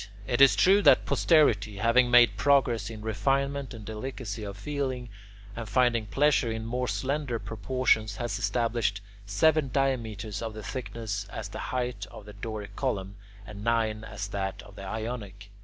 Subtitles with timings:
[0.25, 5.09] It is true that posterity, having made progress in refinement and delicacy of feeling,
[5.55, 11.49] and finding pleasure in more slender proportions, has established seven diameters of the thickness as
[11.49, 15.51] the height of the Doric column, and nine as that of the Ionic.